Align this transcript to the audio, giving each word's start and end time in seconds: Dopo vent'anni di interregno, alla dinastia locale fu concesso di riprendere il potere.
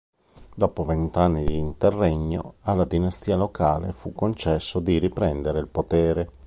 Dopo 0.55 0.83
vent'anni 0.83 1.45
di 1.45 1.59
interregno, 1.59 2.55
alla 2.61 2.85
dinastia 2.85 3.35
locale 3.35 3.93
fu 3.93 4.13
concesso 4.13 4.79
di 4.79 4.97
riprendere 4.97 5.59
il 5.59 5.67
potere. 5.67 6.31